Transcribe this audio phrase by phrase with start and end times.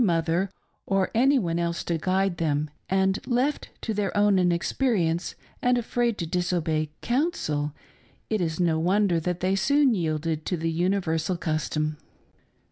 [0.01, 0.49] 251 tpother
[0.87, 6.17] or any one else to guide them, and left to their own inexperience and afraid
[6.17, 7.71] to disobey "counsel"
[8.27, 11.97] it is no wonder that they soon yielded to the universal custom.